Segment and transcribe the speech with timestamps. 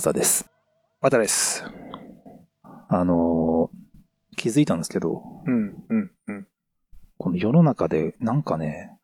[0.00, 0.46] 笹です。
[1.02, 1.62] またです。
[2.88, 3.80] あのー
[4.36, 6.46] 気づいたんですけど、うん、うん、うん。
[7.18, 8.96] この世の中でなんかね、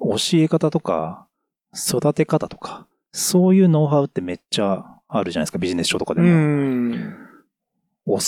[0.00, 1.28] 教え方とか、
[1.72, 6.30] 育て方とか、そういうノウハウってめっちゃあるじゃないですか、ビジネス書とかでうも。
[6.30, 7.16] ん。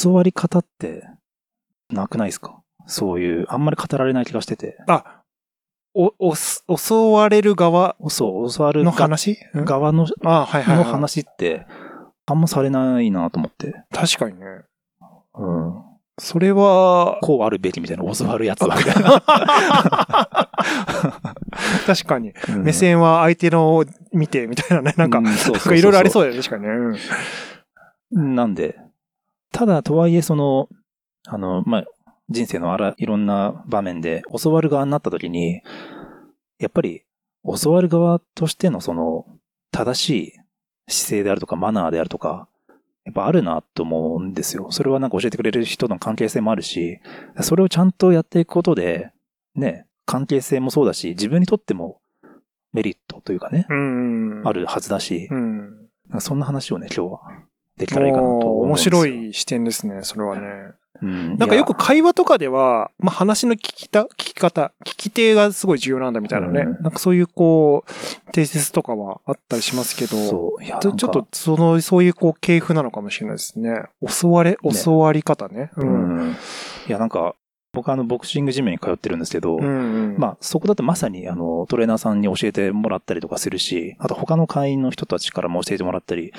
[0.02, 1.08] 教わり方って、
[1.90, 2.62] なくないですか？
[2.86, 4.78] そういう、あんまり語られない気がしてて。
[4.86, 5.22] あ、
[5.94, 9.36] お、おす、襲われる側そう、教わるのが話？
[9.52, 10.92] うん側のあはいはい、のはい。
[10.92, 11.66] 話って、
[12.26, 13.82] あんまされないなと思って。
[13.92, 14.46] 確かにね。
[15.34, 15.82] うん。
[16.18, 19.20] それは、こうあるべきみたいな、教わるやつはみたいな。
[21.86, 22.32] 確かに。
[22.48, 24.94] うん目線は相手のを見て、みたいなね。
[24.96, 26.98] なんかいろいろありそうだよね、確かにね。
[28.12, 28.78] うんなんで、
[29.52, 30.68] ただとはいえその、
[31.26, 31.84] あの、まあ、
[32.28, 35.60] 人生のあら、いろんな場面で教わる側になった時に、
[36.58, 37.02] やっぱり
[37.62, 39.26] 教わる側としてのその、
[39.70, 40.32] 正しい
[40.88, 42.48] 姿勢であるとかマナーであるとか、
[43.04, 44.68] やっぱあるなと思うんですよ。
[44.70, 47.00] それはなんか教えてくれる人の関係性もあるし、
[47.40, 49.12] それをちゃんとやっていくことで、
[49.54, 52.00] ね、関係性もそうだし、自分にとっても
[52.72, 54.42] メリットというかね、うん。
[54.44, 54.52] あ。
[54.52, 55.60] るはずだし、うん。
[55.60, 55.78] なん
[56.14, 57.20] かそんな話をね、今日は
[57.76, 59.02] できたらいいかなと思うん面ですよ。
[59.02, 60.72] 白い視点ですね、それはね。
[61.02, 61.36] うん。
[61.36, 66.62] なんかよくい会話とかでは、まあ話の聞きた、聞き方、聞き手がすごい重要なんだみたいなね。
[66.62, 70.64] うんなんかそういうこう、定説とかはあったりしますけど、やそう。
[70.64, 73.84] いや、ちょっと、その、そういうこう、系譜なのかもしれないですね。
[74.06, 75.70] 襲われ、教わり方ね。
[75.76, 76.36] なんか、うん。
[76.88, 77.34] いや、なんか、
[77.72, 79.64] 僕はあの、ボクシングジムに通ってるんですけど、うん。
[79.64, 79.68] う
[80.14, 80.18] ん。
[80.18, 86.32] まあ、そこだとまさに、あの、トレーナーさんに教えてもらったりとかするし、あと他の会員の人たちからも教えてもらったり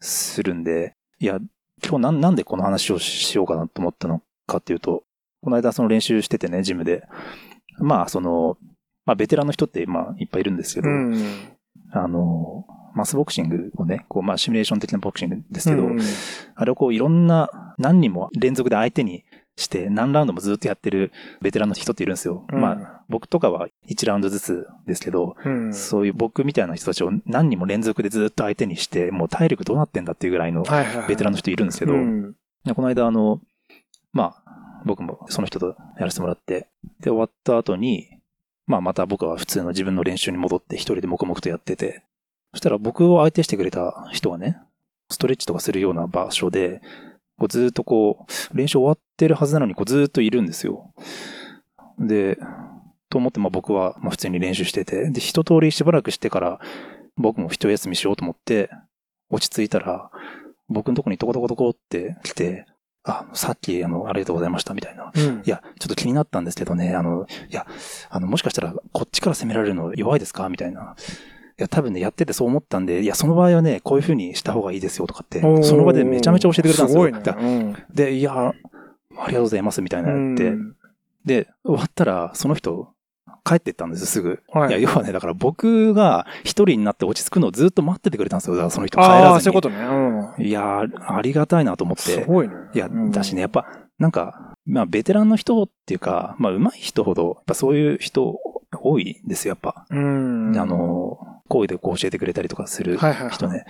[0.00, 1.38] するんで、いや、
[1.84, 5.04] 今日なんなんでこの話をしようかなと思ったのかっていうと、
[5.42, 7.02] この間その練習しててね、ジムで。
[7.78, 8.58] まあ、その、
[9.04, 11.14] まあ、ベテランの人って、まあ、いっぱいいるんですけど、うん。
[11.90, 12.64] あの、
[12.94, 16.00] マスボクシングをね、こう、まあ、シミュレーション的なボクシングですけど、うん
[16.54, 19.24] あれをこういろんな何人も連続で相手に
[19.56, 22.44] して何ラウンドもずっとやってるベテランの人っているんですよ。
[22.52, 25.74] うんまあ僕とかは1ラウンドずつですけど、うん。
[25.74, 30.64] そういう僕みたいな人たちを何人も連続でずっと相手にして、もう体力どうなってんだっていうぐらいの。
[31.06, 31.98] ベテランの人いるんですけど、こ
[32.82, 33.40] の間あの、
[34.12, 36.68] まあ僕もその人とやらせてもらって、
[37.00, 38.08] で終わった後に、
[38.66, 42.02] まあまた僕は普通の自分の練習に戻って一人で黙々とやってて、
[42.52, 44.58] そしたら僕を相手してくれた人がね、
[45.10, 46.80] ストレッチとかするような場所で、
[47.38, 50.92] こうずーっとこう、練習終わってるはずなのにこうずーっといるんですよ。
[51.98, 52.38] で、
[53.12, 56.60] と思ってまあ僕はまあ普通に練習してて、で、一通りしばらくしてから
[57.16, 58.70] 僕も一休みしようと思って
[59.30, 60.10] 落ち着いたら、
[60.68, 62.66] 僕のとこにトコトコトコって来て、
[63.04, 65.12] あ、さっきあの、ありがとうございましたみたいな。
[65.14, 65.50] うんい。
[65.50, 67.66] や、ちょっと気になったんですけどね、あの、いや、
[68.08, 70.48] あの、もしかしたら、こっちから攻められるの弱いですか？
[70.48, 70.94] みたいな。
[71.58, 77.04] いや、多分ね、やっててそう思ったんで、いや、その場合はね、こういう風にした方がいいですよとかって、その場でめちゃめちゃ教えてくれたんですよ。
[77.06, 77.20] すね。
[77.22, 78.52] だうんで、いや、あ
[79.26, 80.76] りがとうございますみたいな言って、うん
[81.24, 82.91] で、終わったら、その人、
[83.44, 84.40] 帰ってったんですよ、すぐ。
[84.48, 88.54] はいいや、要はね、だから僕が一人になって落ち着くのをずっと待っててくれたんですよ。
[88.54, 89.40] だからその人帰ああ、らずに。
[89.42, 89.76] そういうことね。
[90.38, 90.46] うん。
[90.46, 92.02] いや、ありがたいなと思って。
[92.02, 92.54] すごいね。
[92.74, 93.66] いや、うんだしね、やっぱ、
[93.98, 98.38] なんか、まあ、ベテランの人っていうか、まあ、上手い人ほど、やっぱそういう人
[98.80, 99.86] 多いんですよ、やっぱ。
[99.90, 100.56] うん。
[100.58, 103.64] あの、声でこう教えてくれたりとかするはいはいはい人ね。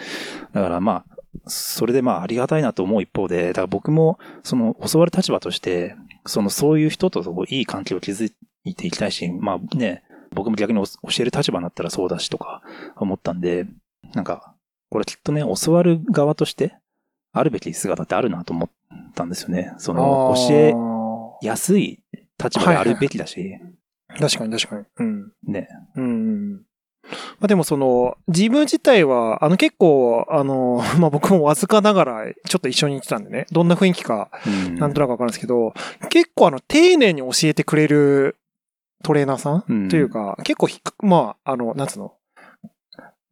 [0.52, 1.16] だからまあ、
[1.46, 5.96] それでまあ、ありがたいなと思う一方で、だから僕も、その、教わる立場として、
[6.26, 8.30] その、そういう人といい関係を築
[8.64, 12.62] いていきたいし、まあね、僕も逆に教える立場になったらそうだしとか
[12.96, 13.66] 思ったんで、
[14.14, 14.54] なんか、
[14.90, 16.74] これきっとね、教わる側として、
[17.32, 18.70] あるべき姿ってあるなと思っ
[19.14, 19.72] たんですよね。
[19.78, 22.02] その、教ええやすい
[22.42, 23.58] 立場であるべきだし、
[24.18, 24.84] 確かに確かに。
[24.98, 25.32] うん。
[25.46, 25.68] ね。
[25.96, 26.52] うん。
[26.52, 35.74] まあでもその、自分自体は、あの結構、あの、 まあ僕もわずかながら、ちょっと一緒に行ってたんでね、どんな雰囲気か、うんなんとなくわかるんですけど、
[36.10, 38.36] 結構あの、丁寧に教えてくれる
[39.02, 39.88] トレーナーさん、うん。
[39.88, 40.68] というか、結構
[41.06, 42.14] まあ、あの、なんつうの、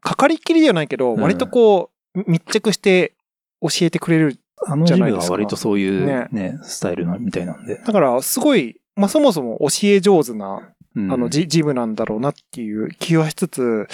[0.00, 1.20] かかりきりじゃないけど、うん。
[1.20, 3.14] 割とこう、密着して
[3.61, 4.38] 教えてくれる。
[4.67, 5.32] あのジムはじゃないですか。
[5.32, 6.28] 割とそういうね。
[6.32, 7.76] ね、スタイルなみたいなんで。
[7.76, 11.12] だから、すごい、まあそもそも教え上手な、うん。
[11.12, 13.87] あの、ジジムなんだろうなっていう気はしつつ、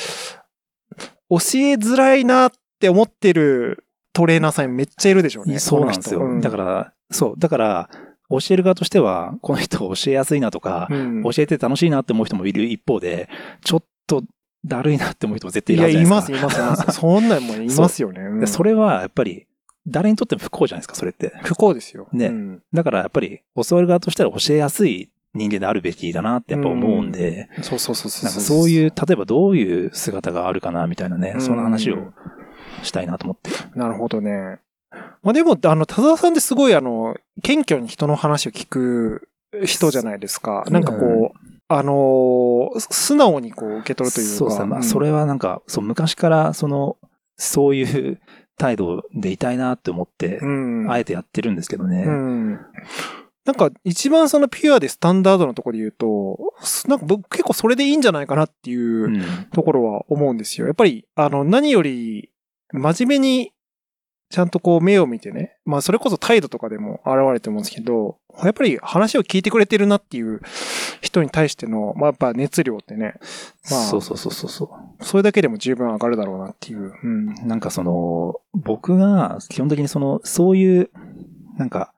[1.29, 5.58] 教えづらいなって思ってるトレーナーさんめっちゃいるでしょうね。
[5.58, 6.40] そうなんですよ。
[6.40, 7.90] だか、ら、そう、だから、
[8.31, 13.28] 教える側としては、この人教えやすいなとか、うん教えて楽しいなって思う人もいる一方で、
[13.64, 14.23] ちょっと
[14.64, 16.67] だるいなって思う人も絶対いいや、るはずじゃいないですか。
[16.67, 16.99] ます、います、います。
[17.00, 18.20] そんなんもいますよね。
[18.32, 19.46] うんでそれはやっぱり、
[19.87, 21.32] 誰にとっても不幸じゃないですか、それって。
[21.44, 22.08] 不幸ですよ。
[22.12, 28.25] ねうんだからやっぱり、教わる側としては教えやすい人間であるべきだなってやっぱ思うんで、そうそうそうそう。
[28.25, 32.12] なんかそういう、例えばどういう姿があるかなみたいなね、うんその話を
[32.82, 33.50] したいなと思って。
[33.79, 34.58] なるほどね。
[35.22, 39.28] まあでも、あの、田沢さんってすごいあの、謙虚に人の話を聞く
[39.64, 40.64] 人じゃないですか。
[40.70, 41.38] なんかこう、
[41.69, 44.34] あのー素直にこう受け取るというか。
[44.37, 44.66] そうですね。
[44.66, 46.96] まあ、んそれはなんか、そう、昔から、その、
[47.37, 48.20] そういう
[48.56, 50.90] 態度でいたいなって思って、うん。
[50.90, 52.04] あえてやってるんですけどね。
[52.06, 52.60] うん。
[53.44, 59.22] なんか一番そのピュアでスタンダードなところで言うと、すなんか僕結構それでいいんじゃないかなっていううん
[59.52, 60.66] ところは思うんですよ。
[60.66, 62.31] やっぱり、あの、何より、
[62.72, 63.52] 真面目に、
[64.28, 65.56] ちゃんとこう目を見てね。
[65.64, 70.40] まあそれこそ態度とかでも現れてると思うんですけど、やっぱり話を聞いてくれてるなっていう
[71.00, 73.14] 人に対しての、まあやっぱ熱量ってね、
[73.70, 74.64] まあそうそうそうそうそ
[75.00, 75.05] う。
[75.05, 76.93] それだけでも十分上がるだろうなっていう。
[77.02, 77.34] うん。
[77.46, 80.90] なんかその、僕が基本的にその、そういう、
[81.56, 81.93] なんか、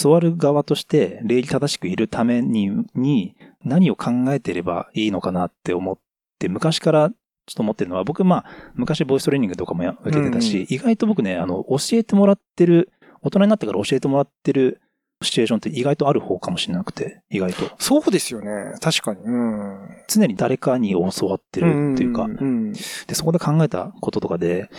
[0.00, 5.98] 教わる側として礼儀正しくいるために、に何を考えてればいいのかなって思っ
[6.38, 7.10] て、昔から
[7.46, 8.44] ちょっと思ってるのは、僕まあ、
[8.74, 12.92] 昔ボイストレーニングとかもや受けてたし、うん意外と僕ね、あの、教えてもらってる、
[13.22, 14.80] 大人になってから教えてもらってる
[15.22, 17.70] シチュエーションって意外とある方かもしれなくて、意外と。
[17.78, 18.74] そうですよね。
[18.80, 19.20] 確かに。
[19.20, 19.84] うん。
[19.84, 22.72] っ常に誰かに教わってるっていうか、うん。
[22.72, 22.80] で、
[23.14, 24.70] そこで考えたこととかで、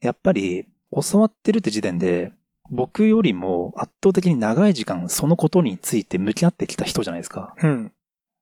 [0.00, 2.32] やっぱり教わってるって時点で、
[2.70, 7.54] 僕よりも圧倒的に長い時間そのことについて向き合ってきた人じゃないですか。
[7.60, 7.92] うん。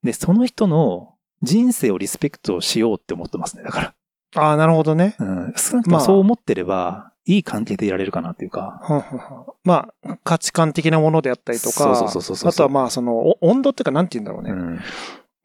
[0.03, 3.63] で、その人の人生をリスペクトしようって思ってますね。
[3.63, 3.95] だから。
[4.37, 5.17] ああ、なるほどね。
[5.19, 5.55] うん。
[5.57, 8.81] 少なくとまあもそう思ってれば、いい関係でいられるかなっていうか。
[8.83, 14.51] はんはんはんまあ、価値観的なものであったりとか、そうそうそうそうあとはまあ、その、お温度っていうか、なんて言うんだろうね。
[14.51, 14.55] う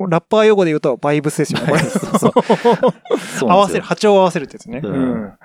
[0.06, 0.10] ん。
[0.10, 1.78] ラッパー用語で言うと、バイブス ですよね。
[1.80, 2.32] そう
[3.40, 4.82] そう合わせる、波長を合わせるってやつね。
[4.84, 5.38] ううんん。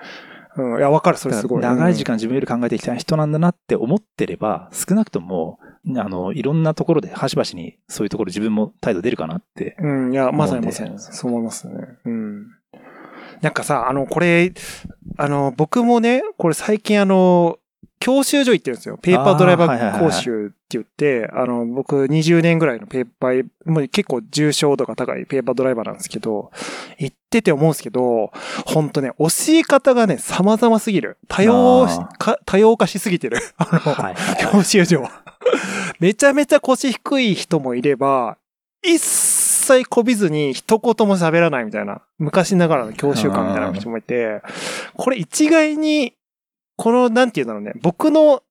[0.57, 0.79] うん。
[0.79, 1.61] いや、わかる、それすごい。
[1.61, 5.59] 長い時間自分より考えてきた人なんだなって思ってれば、少なくとも、
[5.97, 9.75] あの、いろんなところで端々にそういうところ自分も態度出るかなって。
[9.79, 10.07] うん。
[10.07, 10.13] うん。
[10.13, 10.99] いや、まさにまさに。
[10.99, 11.73] そう思いますね。
[12.05, 12.47] うん。
[13.41, 14.53] なんかさ、あの、これ、
[15.17, 17.58] あの、僕もね、これ最近あの、
[17.99, 18.97] 教習所行ってるんですよ。
[19.01, 26.51] ペーパードライバー講習って言って、あの、僕20年ぐらいのペーパー、もう結構重症度が高いペーパードライバーなんですけど、
[26.97, 28.31] 行ってて思うんですけど、
[28.65, 31.17] ほんとね、教え方がね、様々すぎる。
[31.27, 31.87] 多様
[32.45, 33.37] 多様化しすぎてる。
[33.57, 35.09] あの、はいはいはい教習所。
[35.99, 38.37] めちゃめちゃ腰低い人もいれば、
[38.81, 44.41] 一切こびずに一言も喋らないみたいな、昔ながらの教習官みたいな人もいて、
[44.95, 46.13] これ一概に、
[46.79, 48.41] この、なんていうんだろうね、僕の、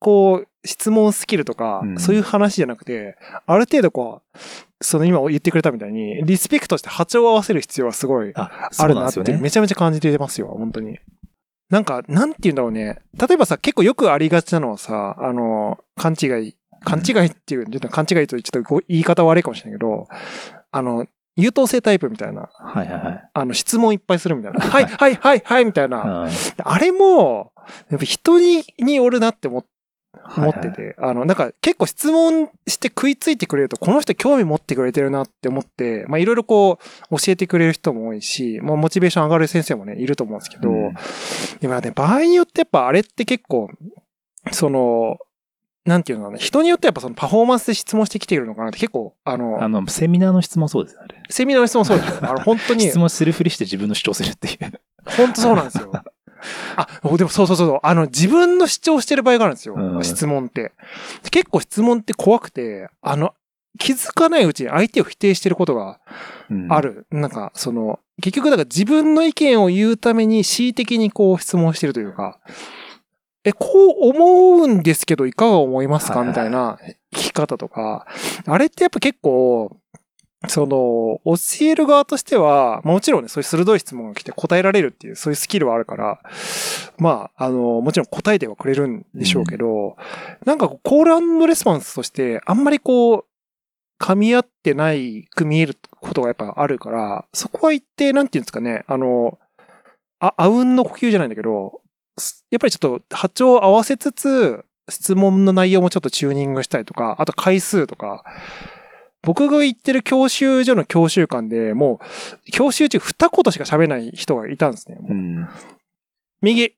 [0.00, 3.16] こう、質問スキルとか、うんそういう話じゃなくて、
[3.46, 4.38] ある程度こう、
[4.84, 9.38] その今言ってくれたみたいに、リスペクトして波長を合わせる必要はすごいあ、るなって、なんですよね。
[9.40, 10.98] めちゃめちゃ感じてますよ、本当に。
[11.70, 12.98] なんか、なんて言うんだろうね。
[13.16, 20.08] 例えばさ、結構よくありがちなのはさ、あの、勘違い、勘違いっていう、ちょっと勘違いとちょっとご言い方悪いかもしれないけど、
[20.72, 21.06] あの、
[21.36, 23.30] 優等生タイプみたいな、はいはいはい。
[23.32, 24.60] あの、質問いっぱいするみたいな。
[24.64, 26.24] はい、はい、はい、はい、みたいな。
[26.24, 27.52] うんあれも、
[27.90, 29.64] やっぱ人に、によるなって思っ
[30.36, 36.78] 思ってはいはいて、あの、なんか結構質問して食いついてくれると、この人興味持ってくれてるなって思って、まあいろいろこ
[37.10, 40.94] う、教えてくれる人も多いし、まあモチベーション上がる先生もね、いると思うんですけど、うん
[41.60, 43.70] でもね、場合によってやっぱあれって結構、
[44.52, 45.18] その、
[45.84, 51.22] なんていうのかな、人によってやっぱそのパフォーマンスで質問してきているのかなって結構、あの、あの、セミナーの質問そうですよ、あれ。
[51.30, 52.18] セミナーの質問そうですよ。
[52.22, 54.58] あの、本当に、 質問するふりして自分の主張するっていう。
[55.16, 55.92] 本当そうなんですよ。
[56.76, 57.80] あ、でもそうそうそう。
[57.82, 59.74] あの、自分の主張してる場合があるんですよ。
[59.76, 60.72] うん質問って。
[61.30, 63.34] 結構質問って怖くて、あの、
[63.78, 66.00] 気づかないうちに相手を否定してることが
[66.50, 66.80] うんあ。
[66.80, 67.06] る。
[67.10, 72.38] なんか、その、結局だから自分の意見を言うために恣意的にこう質問してるというか、
[73.44, 76.24] え、こう思うんですけどいかが思いますか？
[76.24, 76.78] みたいな
[77.14, 78.06] 聞き方とか、
[78.46, 79.76] あれってやっぱ結構、
[80.48, 86.20] その、教える側としては、もちろんね、そういう鋭い質問が来て答えられるっていう、そういうスキルはあるから、
[86.98, 89.96] まあ、あの、もちろん答えてはくれるんでしょうけど、
[90.44, 93.24] なんかこうコールレスポンスとして、あんまりこう、
[93.98, 99.38] 噛み合ってないく見えることがやっぱあるから、そこは一定、なんていうんですかね、あの、
[100.18, 101.80] あ、あうんの呼吸じゃないんだけど、
[102.18, 108.24] すやっぱりちょっと波長を合わせつつ、質問の内容もちょっとチューニングしたりとか、あと回数とか、
[109.26, 111.98] 僕が行ってる教習所の教習官でも
[112.46, 114.98] う、教習中二言しか喋れない人がいたんですね。
[115.00, 115.48] うん。
[116.42, 116.76] 右。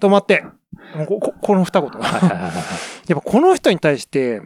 [0.00, 0.42] 止まって。
[1.06, 1.90] こここの二言。
[2.00, 2.10] やっ
[3.08, 4.40] ぱこの人に対して、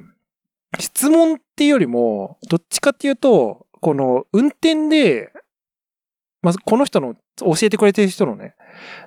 [0.81, 5.33] 質問っていうよりも、どっちかっていうと、この運転で、
[6.43, 8.57] まずこの人の教えてくれてる人のね、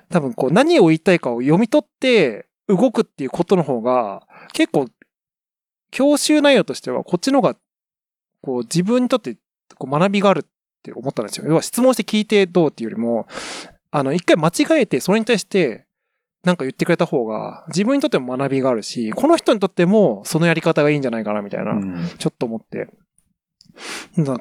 [0.08, 4.86] 多分こう何を言いたいかを読み取って動くっていうことの方が、結構、
[5.90, 7.56] 教習内容としてはこっちの方が、
[8.42, 9.36] こう自分にとって
[9.76, 10.44] こう学びがあるっ
[10.82, 11.46] て思ったんですよ。
[11.48, 13.26] 要は質問して聞いてどうっていうよりも、
[13.90, 15.86] あの、一回間違えて、それに対して、
[16.44, 22.88] なんか言ってくれた方が、自分にとっても学びがあるし、この人にとっても、そのやり方がいいんじゃないかな、みたいな、うんちょっと思って。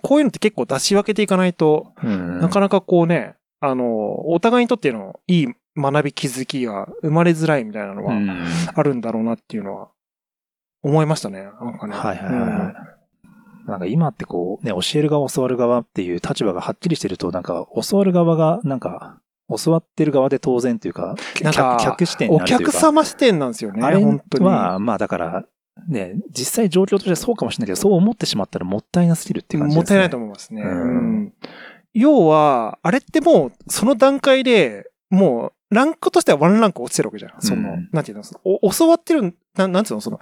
[0.01, 9.89] こういうのって結構出し分けていかないと、うんなかなかこうね、あの、お互いにとってのいい学び気づきが生まれづらいみたいなのはうんあるんだろうなっていうのは
[10.83, 11.43] 思いましたね。
[11.43, 11.95] なんかね。
[11.95, 13.69] はいはいはいはい。
[13.69, 19.19] なんか今ってこう、ね、教える側、教わる側っていう立場がはっきりしてると、なんか教わる側が、なんか、
[19.63, 22.71] 教わってる側で当然というか、なんか客客視点におなるというか。
[22.71, 23.83] 客様視点なんですよね。
[23.83, 24.45] あれ本当に。
[24.45, 25.45] は、まあだから、
[25.87, 29.79] ね、実際状況としてそうかもしれないけど、そう思ってしまったらもったいなすぎるっていう感じですね。
[29.79, 30.61] もったいないと思いますね。
[30.61, 31.33] うんうん
[31.93, 37.31] 要は、あれってもう、その段階で、もう、ランクとしてはワンランク落ちてるわけじゃん。
[37.39, 40.19] その、うんなんていうの、お教わってる、ななんていうの、その、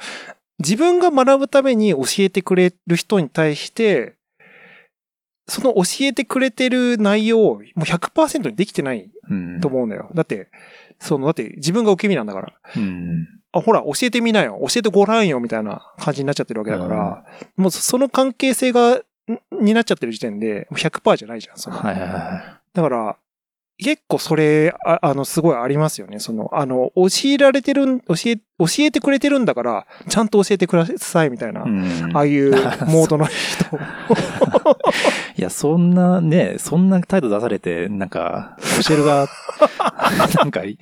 [0.60, 4.16] 自分が学ぶために教えてくれる人に対して、
[5.48, 10.10] その教えてくれてる内容をもう100%にできてないうんと思うんだよ。
[10.14, 10.50] だって、
[11.00, 12.54] その、だって自分が受け身なんだから。
[12.76, 13.28] うん。
[13.52, 14.60] あ、ほら、教えてみなよ。
[14.62, 15.40] 教えてごらんよ。
[15.40, 17.26] みたいな感じになっちゃってるわけだから、
[17.58, 19.04] もうその関係性が、ん
[19.60, 21.58] になっちゃってる時点で、もう100%じゃないじゃん。
[21.58, 23.18] そのはいはいはだから、
[23.78, 26.20] 結構それ、ああの、すごいありますよね。
[26.20, 31.62] その、あの、教えられてるん、教え、教えてくれてるんだから、ちゃんと教えてください、みたいな。
[31.62, 31.64] い。
[31.64, 32.52] うんああいう
[32.88, 33.66] モードの人。
[35.38, 39.28] いや、そんなね、そんな態度出されて、なんか、教える側、
[40.38, 40.78] なんか、ね、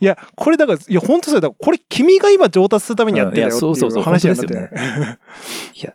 [0.00, 4.54] いや、これだから、いや、本当それだこれ君が今上達するためにやってんだよっていうそうそういう話ですて。
[5.74, 5.92] いや、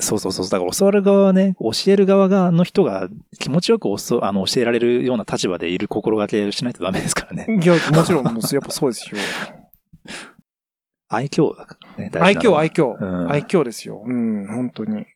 [0.00, 0.48] そうそうそう。
[0.48, 3.08] だから教わる側はね、教える側が、の人が
[3.38, 7.46] 気持ちよく教あの教えられるような立場でいる心がけしないとダメですからね。
[7.62, 9.20] いや、もちろん、やっぱそうですよ。
[11.08, 12.10] 愛嬌だからね。
[12.14, 12.96] 愛嬌、愛嬌。
[12.98, 13.22] 嬌。
[13.22, 14.02] うん愛嬌ですよ。
[14.04, 15.06] うん、本当に。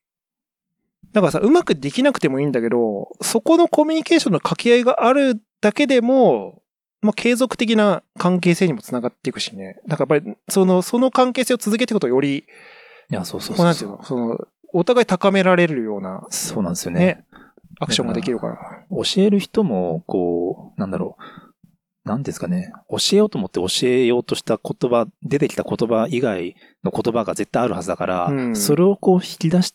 [1.13, 6.63] だからさ、うまくできなくてもいいんだけど、そこのコミュニケーションの掛け合いがあるだけでも、
[7.01, 9.81] まあ、継続的な関係性にもつながっていくしね。
[9.89, 12.45] だからやっぱり、その、その関係性を続けていくことより、
[13.11, 14.39] いや、そうそうこうそうなんていうの、その、
[14.73, 17.01] お互い高められるような、そうなんですよね。
[17.01, 17.25] ね、
[17.81, 18.57] アクションができるから。
[18.91, 22.09] 教える人も、こう、なんだろう。
[22.09, 22.73] なんですかね。
[22.89, 29.75] 教えようと思って教えようとした言葉、出てきた言葉以外の言葉が絶対あるはずだから、うんそれをこう引き出し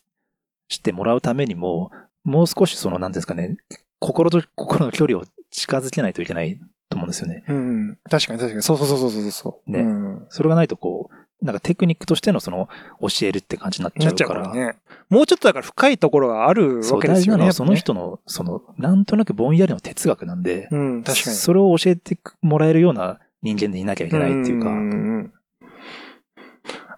[0.69, 1.91] してもらうためにも、
[2.23, 3.57] もう少しその、なんですかね、
[3.99, 6.59] 心と心の距離を近づけないといけない
[6.89, 7.43] と思うんですよね。
[7.47, 7.97] うん。
[8.09, 8.63] 確かに確かに。
[8.63, 9.71] そうそうそうそうそうそう。
[9.71, 12.69] ねうんそれがないとこう、なんかテクニックとしてのその、
[13.01, 14.25] 教えるって感じになっちゃうゃうか。
[14.25, 14.75] かららね。
[15.09, 17.17] もうちょっとだから深いところがあるそう、わけですよね。
[17.17, 20.69] 大事なのはその人の、その、なんとなくぼんやりの哲学なんで。
[20.71, 21.35] うん、確かに。
[21.35, 25.33] それを教えてもらえるような人間でいなきゃいけないっていうか、んんうん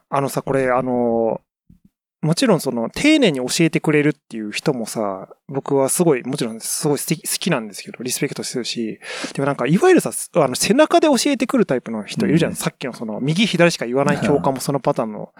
[0.09, 1.41] あのさ、これ、あの、
[2.25, 7.05] もちろんその、丁寧に教えてくれるっていう人もさ、僕はすごい、もちろんすごい好
[7.39, 8.99] きなんですけど、リスペクトしてるし、
[9.33, 12.51] でもなんか、いわゆるさ、あの、背中で教えてくるタイプの人いるじゃん。
[12.51, 15.33] うんさっきのその、右左しか言わない教科もそのパターンの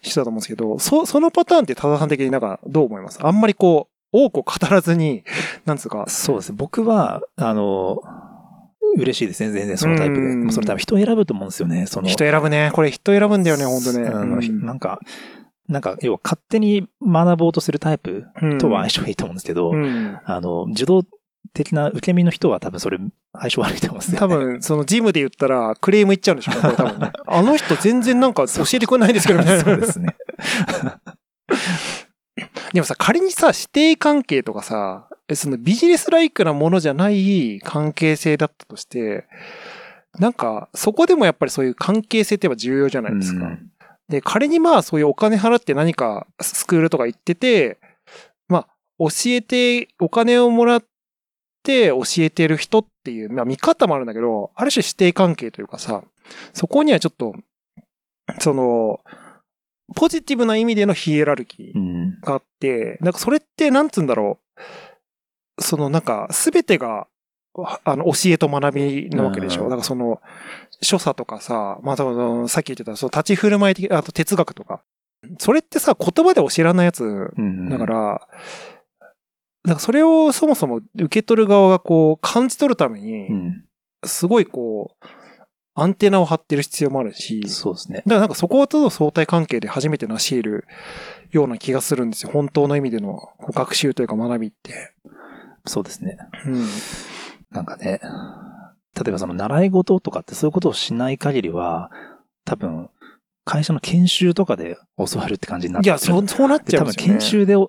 [0.00, 3.18] 人だと思うんですけど、そ、そのパターンって多田さん的になんか、どう思います？
[3.20, 5.24] あんまりこう、多くを語らずに、
[5.66, 6.56] なんつうか、そうですね。
[6.58, 8.00] 僕は、あの、
[8.96, 9.50] 嬉しいですね。
[9.52, 10.52] 全然そのタイプで。
[10.52, 11.86] それ多分人を選ぶと思うんですよね。
[11.86, 12.70] その、人選ぶね。
[12.74, 14.06] これ人選ぶんだよね、ほんとね。
[14.06, 15.00] あのうんなんか、
[15.72, 21.02] なんか、要は勝手に学ぼうとするタイプうんとは相性いいと思うんですけど、うんあの、受動
[21.54, 22.98] 的な受け身の人は多分それ
[23.32, 24.18] 相性悪いと思うんですよ、ね。
[24.18, 27.12] 多分、そのジムで言ったらクレームいっちゃうんでしょうね、 多分ね。
[27.26, 29.64] あの人全然なんか教えてくれないんですけど、みたいな。
[29.64, 30.14] そうですね。
[32.72, 39.26] でもさ、仮にさ、指定関係とかさ、えそのビジネスライクなものじゃない関係性だったとして、
[40.18, 43.46] なんか、そこでもやっぱりそういう関係性ってやっぱ重要じゃないですか。
[43.46, 43.68] うん
[44.08, 47.78] で、仮にまあそういうお金払って何かスクールとか行ってて、
[48.48, 48.68] まあ、
[48.98, 50.84] 教えて、お金をもらっ
[51.62, 56.02] て教えてる人っていう、まあ見方もあるんだけど、ある種指定関係というかさ、
[56.52, 57.34] そこにはちょっと、
[58.40, 59.00] その、
[59.94, 62.20] ポジティブな意味でのヒエラルキーうん。
[62.20, 64.38] があって、なんかそれってなんつうんだろ
[65.58, 65.62] う。
[65.62, 67.06] そのなんかすべてが、
[67.84, 69.64] あの、教えと学びなわけでしょ。
[69.64, 70.20] うんだからその、
[70.82, 74.82] 所作とかさ、まあ、そのさっき言ってた、その立ち振る舞い的、あと哲学とか。
[75.38, 78.28] それってさ、言葉で教えらんないやつうんだから、
[79.64, 83.64] なんかそれをそもそも受け取る側がこう感じ取るためにう、ん。
[84.04, 85.06] すごいこう、
[85.74, 87.98] アンテナを張ってる必要もあるし、そうですね。
[87.98, 90.64] だからなんかそことの相対関係で初めて成し得る
[91.30, 92.30] ような気がするんですよ。
[92.32, 93.20] 本当の意味での
[93.54, 94.92] 学習というか学びって。
[95.64, 96.18] そうですね。
[96.44, 96.66] うん。
[97.50, 98.00] なんかね、
[99.02, 101.90] 例えばその習い事とかってそういうことをしない限りは、
[102.44, 102.90] 多分、
[103.44, 107.18] 会社の研修とかで教わるって感じになっていや、そう、そうなっちゃで、多分うんですよね。
[107.18, 107.68] 研修でお、っ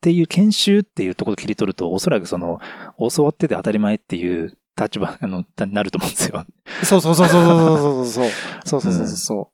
[0.00, 2.60] ていう研修っていうところを切り取ると、おそらくその、
[2.98, 6.44] 教わってて当たり前っていう立場あの、なると思うんですよ。
[6.82, 8.30] そうそうそうそうそうそうそう。
[8.64, 9.50] そうそうそうそ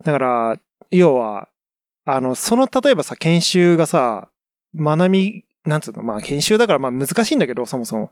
[0.00, 0.04] う。
[0.04, 0.56] だから、
[0.90, 1.48] 要は、
[2.04, 4.30] あの、その、例えばさ、研修がさ、
[4.74, 8.10] 学び、なんつうの、まあ研修だからまあ難しいんだけど、そもそも。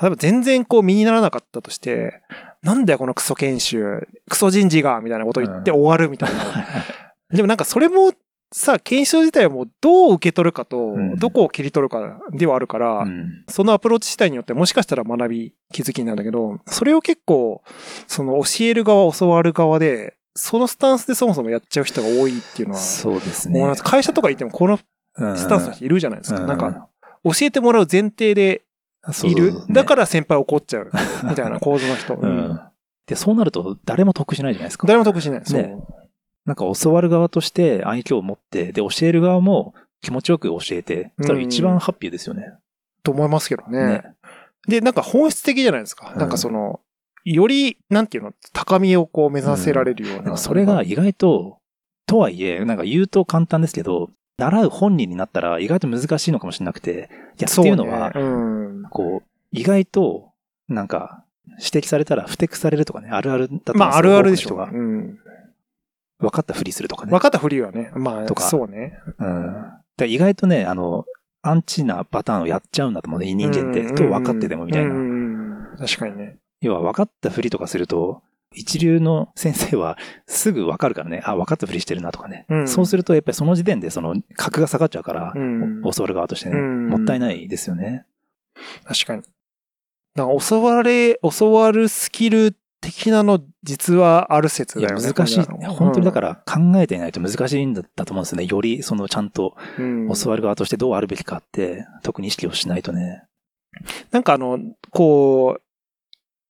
[0.00, 2.22] 例えば全然こう身にならなかったとして、
[2.62, 6.38] なんだよこのクソ研修、クソ人事が、みたいなこと言って終わるみたいな。
[7.30, 8.12] でもなんかそれも
[8.52, 13.44] さ、研修自体はもうどう受け取るかとうん、どこを切り取るかではあるから、うん。
[13.48, 17.62] そのアプローチ自体によってもしかしたら学び、気づきになるんだけど、それを結構、
[18.06, 23.74] その教える側、教わる側で、そのスタンスでそもそもやっちゃう人が多いっていうのは、そうですね。
[23.82, 24.78] 会社とか行ってもこの
[25.18, 26.40] うんスタンスの人いるじゃないですか。
[26.40, 26.88] うんなんか、
[27.24, 28.62] 教えてもらう前提で
[29.24, 29.54] いる。
[29.70, 30.90] だからら先輩怒っちゃう。
[31.28, 32.14] みたいな構図の人。
[32.14, 32.26] う。
[32.26, 32.60] ん。
[33.06, 34.86] で、そうなると誰も得しないじゃないですか。
[34.86, 35.40] 誰も得しない。
[35.44, 35.62] そう。
[35.62, 35.76] ね
[36.44, 42.52] なんか教わる側として愛嬌を持って、で、教える側も気持ちよく教えて、そしたら一番ハッピーですよね。
[43.04, 43.84] と思いますけどね。
[43.86, 44.02] ね。
[44.66, 46.10] で、なんか本質的じゃないですか。
[46.14, 46.80] うんなんかその、
[47.24, 50.22] より、なんていうの、高みをこう目指せられるような。
[50.24, 51.58] でもそれが意外と、
[52.06, 58.12] とはいえ、なんか言うと簡単ですけど、習う本人になったら意外と難しいのかもしれなくて、いや、っていうのは。
[58.90, 60.30] こう、意外と、
[60.68, 61.24] なんか、
[61.58, 65.18] 指摘されたら不適されるとかね、あるあるだと思うんすよまあ、あるあるでしょうん。
[66.18, 67.10] 分かったふりするとかね。
[67.10, 67.90] 分かったふりはね。
[67.94, 68.98] まあ、とかそうね。
[69.18, 69.54] うん。
[69.96, 71.04] だ意外とね、あの、
[71.42, 73.80] アンチなパターンをやっちゃうんだと思うね、人間って。
[73.80, 74.90] うんと分かっててもみたいな。
[74.90, 75.66] うん。
[75.78, 76.38] 確かにね。
[76.60, 78.22] 要は分かったふりとかすると、
[78.54, 82.46] 一流の先生はすぐ分かるからね、あ、分かったふりしてるなとかね。
[82.48, 88.04] うんそうするとやっぱりその時点でその格が下がっちゃうから、うん教わる側としてね、うんもったいないですよね。
[88.84, 89.22] 確かに。
[90.14, 95.02] だから教われ、教わるスキル的なの実はある説だよね。
[95.02, 95.42] 難しい。
[95.44, 98.44] 本当にだから考えていないと難しいんだと思うんですよね。
[98.44, 103.22] よりそのちゃんとうん教わる側としてどうあるべきかって、特に意識をしないとね。
[104.10, 104.58] なんかあの、
[104.90, 105.62] こう、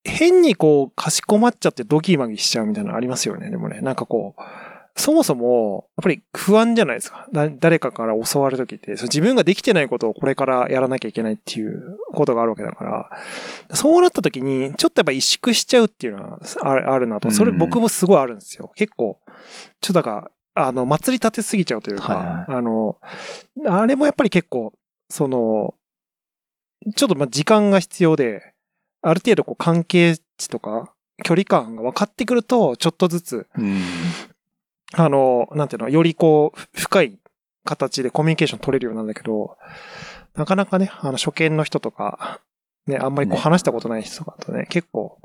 [0.03, 3.49] 変にこう、かしこまっちゃってドキマギしちゃうみたいなのありますよね。
[3.49, 4.41] でもね、なんかこう、
[4.95, 7.27] そもそも、やっぱり不安じゃないですか。
[7.33, 13.09] だ誰かから教わるときって、自分ができてないことをこれからやらなきゃいけないっていうことがあるわけだから、
[13.75, 17.31] そうなったときに、ちょっとやっぱ萎縮しちゃうっていうのはあるあるなと。
[17.31, 18.71] それうん僕もすごいあるんですよ。
[18.75, 19.19] 結構、
[19.81, 22.97] ちょっとだから、あの、祭り立てすぎちゃうというか、はいはいあの、
[23.65, 24.73] あれもやっぱり結構、
[25.09, 25.73] その、
[26.95, 28.52] ちょっとまあ時間が必要で、
[29.03, 33.81] ある程度こう関係値とか距離感が分かってくると、ちょっとずつ、うん。
[34.93, 37.19] あの、なんていうの、よりこう、ふ深い
[37.63, 39.57] 形でコミュニケーション取れるようなんだけど、
[40.35, 42.41] なかなかね、あの、初見の人とか、
[42.87, 45.17] ね、あんまりこうね話したことない人とかとね、結構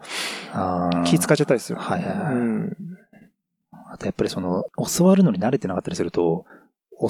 [1.04, 1.78] 気使っちゃったりする。
[1.78, 2.76] はいはいはいうん。
[3.90, 6.44] あとやっぱりその、教わるのに慣れてなかったりすると、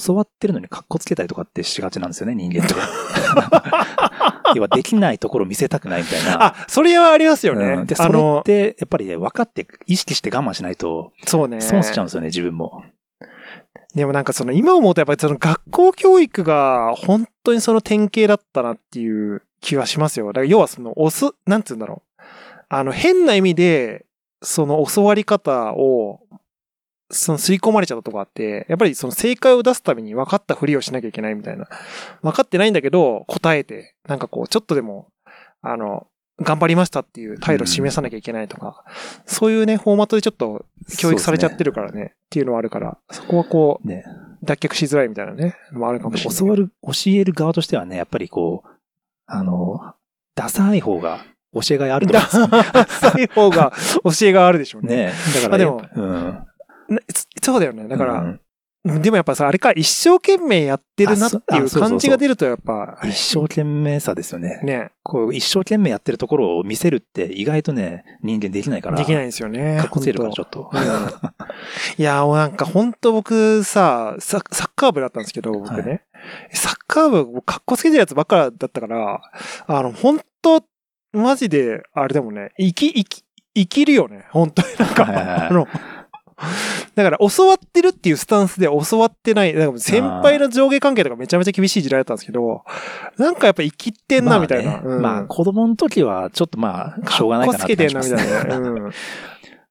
[0.05, 2.75] 教わってるのに格好つけたりとかってしがちなんですよね、人間って。
[4.55, 6.43] 要はできないところを見せたくないみたいな。
[6.45, 7.65] あ、それはありますよね。
[7.65, 11.61] うんで、それあのっ、て、やっぱりね、分かって、意識して我慢しないと、そうね。
[11.61, 12.83] 損しちゃうんですよね、自分も。
[13.95, 20.27] でもなんかその今思うとやっぱりその学校教育が本当にその典型だったなっていう気はしますよ。
[20.29, 22.25] だから要はその押す、なんて言うんだろう。
[22.69, 24.05] あの変な意味で
[24.43, 26.21] その教わり方を
[27.11, 31.69] その吸い込まれちゃったとこあって、やっぱりその正解を出すために分かったふりをしなきゃいけないみたいな。
[32.23, 35.09] 分かってないんだけど答えて、なんかこうちょっとでも、
[35.63, 36.07] あの、
[36.41, 38.85] 頑張りましたっていう態度を示さなきゃいけないとか、
[39.27, 40.67] そういうね、フォーマットでちょっと
[40.99, 44.05] 教育されちゃってるからね、っていうのはあるから、そこはこう、ね。
[44.45, 46.39] 脱却しづらいみたいなね、のもあるかもしれない。
[46.39, 48.69] 教わる、教える側としてはね、やっぱりこう、
[49.27, 49.95] あの、
[50.37, 53.73] ダサい方が教えがいあると思うんですよダサい方が
[54.05, 54.97] 教えがあるでしょうね。
[54.97, 55.13] ね。
[55.35, 56.48] だから、あでもうん。
[56.89, 57.89] なそそうだよね。
[57.89, 58.41] だから、うん
[58.85, 64.61] でもやっぱさ、あれか、一生懸命やってるなっていう感じが出るとやっぱ、一生懸命さですよね。
[64.63, 68.97] ね、こう、一生懸命やってるところを見せるって意外とね、人間できないから。
[68.97, 69.79] できないんですよね。
[69.81, 70.71] かっこつけるから本ちょっと。
[70.73, 70.85] 当うん
[71.99, 76.05] いや、もうなんか本当僕さ、ササッカー部だったんですけど、僕ね。
[76.53, 79.21] サッカー部、かっこつけてるやつばっかだったから、
[79.67, 80.63] あの、本当
[81.13, 83.25] マジで、あれでもね、生き、生き、
[83.55, 84.27] 生きるよね。
[84.31, 85.67] 本当になんか、はいはいはいあの、
[86.95, 92.63] だから教わってるっていうスタンスで教わってない、先輩の上下関係とかめちゃめちゃ厳しい時代だったんですけど、
[93.19, 94.73] なんかやっぱ生きてんなみたいな。
[94.73, 98.41] まあねうんまあ、子供の時はちょっとまあ、しょうがないかなってかっこつけて感じんなみた。
[98.43, 98.57] いな。
[98.59, 98.91] うん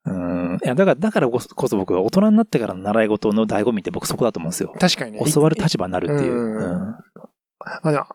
[0.07, 0.57] うん。
[0.63, 4.73] いや、だから、だからこそこそ僕は大人になってからの習い事の醍醐味って僕そこだと思うんですよ。
[4.79, 5.21] 確かにね。
[5.33, 6.33] 教わる立場になるっていう。
[6.33, 6.95] うんうん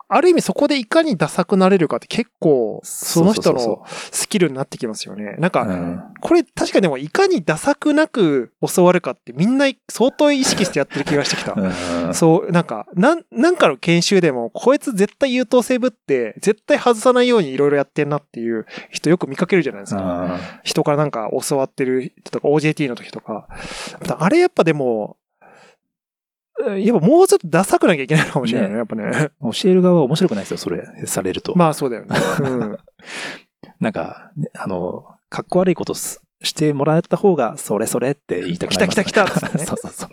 [0.08, 5.36] ある意味そこでいかにダサくなれるかって結構、その人のスキルになってきますよね。
[5.38, 11.54] なんか、うんこれ確かにでもいかにダサくなく教わるかってみんな相当意識してやってる気がしてきた。
[11.54, 20.02] うんそう、なんか、なん、なんかの研修でも、こいつ絶対優等生ぶって、絶対外さないようにいろいろやってんなっていう人よく見かけるじゃないですか。
[20.02, 23.48] うん人からなんか教わってる人とか、OJT の時とか。
[24.18, 25.21] あれやっぱでも、うん
[26.70, 29.30] やっぱもうちょっとダサくなきゃいけないのかもしれないね、ねやっぱね。
[29.40, 31.56] 教える側は面白くないですよ、それ、されると。
[31.56, 32.16] まあそうだよね。
[32.40, 32.78] うん。
[33.80, 40.10] なんか、ねあの、かっこ悪いことすしてもらった方が、それそれって言いたくなります、来た来た来たね そうそうそう。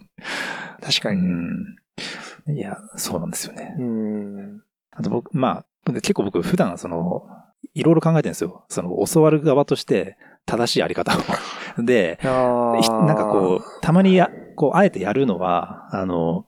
[0.81, 1.21] 確かに。
[1.21, 2.57] うん。
[2.57, 3.75] いや、そうなんですよね。
[3.77, 4.61] うん。
[4.91, 7.27] あと僕、まあ、結構僕普段その、
[7.73, 8.65] いろいろ考えてるんですよ。
[8.69, 11.21] その、教わる側として正しいあり方を。
[11.83, 14.29] で、なんかこう、たまにや、
[14.59, 16.45] こう、あえてやるのは、あの、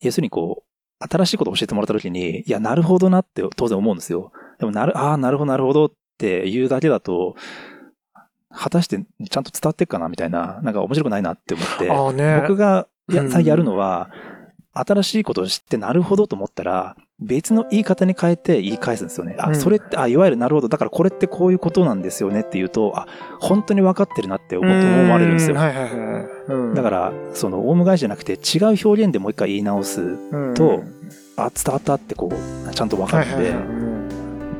[0.00, 4.30] 要するにこう、新しいことを教えてもらったときに、いや、なるほどなって当然思うんですよ。
[4.60, 7.34] でも、なる、ああ、なるほど、なるほどって言うだけだと、
[8.48, 12.40] 果たしてちゃんと伝わってっかなみたいな、なんか面白くないなって思って、ね。
[12.42, 14.08] 僕がやうんやるのは、
[14.72, 19.34] 新しいことを知ってなるほどと思ったら、別の言い方に変えて言い返すんですよね。
[19.38, 23.08] あ、うんそれって、あ、いわゆるなるほど、だからこれってこういうことなんですよねって言うと、あ、
[23.40, 25.58] 本当に分かってるなって思って思われるんですよう。
[25.58, 25.92] はいはいはい。
[26.48, 30.00] うんだから、その、オウム返しじゃなくて違う表現でもう一回言い直す。
[30.00, 30.84] うんと
[31.36, 33.52] あ、伝わったってこう、ちゃんと分かるんで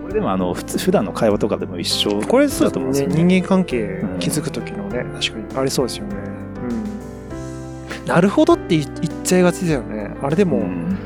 [0.03, 3.25] これでもあの、普通、普段の会話とかでも一緒これそうだと思うんですすよね。
[3.25, 6.17] 人間関係築く時のね、確かにありそうですよね。
[8.01, 8.07] うん。
[8.07, 8.89] なるほどって言っ
[9.23, 10.17] ちゃいがちだよね。
[10.21, 10.99] あれでも、うん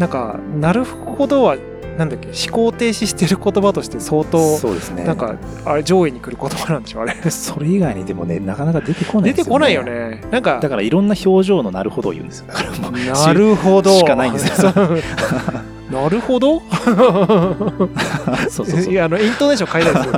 [0.00, 1.56] なんか、なるほどは、
[1.98, 5.04] なんだっけ、思考停止してる言葉として相当、そうですね。
[5.04, 5.34] なんか、
[5.66, 7.14] あれ上位に来る言葉なんでしょ、あれ。
[7.30, 9.82] それ以外にでもね、なかなか出てこない出てこないよ。
[9.82, 10.22] ね。
[10.30, 12.46] なんかだ、からいろんな表情のなるほどを言うんですよ。
[12.48, 13.90] だからもうなるほど。
[13.98, 14.72] しかないんですよ
[15.92, 16.62] なるほど？
[18.48, 18.94] そうそうそうい。
[18.94, 20.08] や、あの、イントネーション変えないで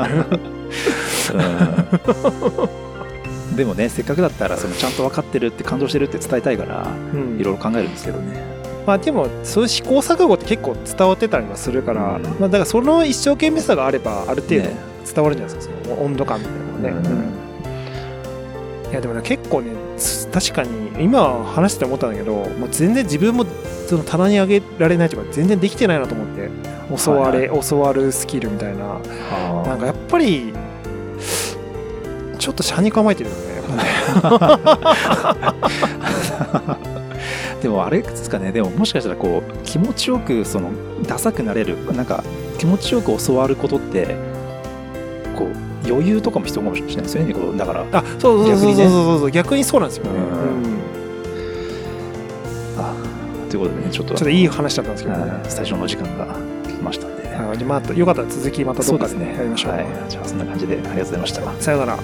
[1.18, 1.50] すよね。
[2.68, 2.82] うん
[3.56, 8.61] でもね、せっかくだったら、そのちゃんと分かってるって感動してるって伝えたいから、うんいろいろ考えるんですけどね。
[8.86, 12.22] まあでもそういう試行錯誤って結構伝わってたりはするから、うん。
[12.22, 14.76] まあだからその一生懸命さがあればある程度ね。
[15.04, 16.54] 伝わるんじゃないですか、その温度感みたい
[16.92, 17.26] なのがね、うん。
[17.26, 17.32] うん
[18.92, 23.46] いやでもね結構ねつ確かに今話して思ったんだけどもう全然自分も
[23.86, 26.50] その棚に上げられないというか全然できてないなと思って
[27.02, 28.98] 教われ、教わるスキルみたいな。
[29.64, 30.52] なんかやっぱり
[32.38, 33.42] ちょっと車に構えてるよね
[37.62, 40.70] でもあれですかね、でももしかしたらこう気持ちよくその
[41.04, 42.24] ダサくなれる、なんか
[42.58, 44.16] 気持ちよく教わることって、
[45.36, 47.32] こう余裕とかも必要かもしれないですよね。
[47.32, 48.88] こうだから、あそうそうそうそう逆にね。
[48.88, 50.10] そうそう逆にそうなんですよね、
[52.78, 52.94] あ
[53.48, 54.14] ということでね、ちょっと。
[54.14, 55.40] ちょっといい話だったんですけどね、はい。
[55.48, 56.26] スタジオの時間が
[56.66, 59.72] 来ましたんで、はいでまあ、よかったら続きまたどっかでね、やりましょう。
[59.72, 60.74] はい、じゃあそんな感じで。
[60.74, 61.52] ありがとうございました。
[61.60, 61.98] さよなら。